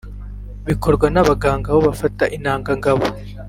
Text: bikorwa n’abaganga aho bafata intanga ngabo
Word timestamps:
bikorwa 0.67 1.05
n’abaganga 1.13 1.67
aho 1.71 1.79
bafata 1.87 2.23
intanga 2.35 2.71
ngabo 2.79 3.05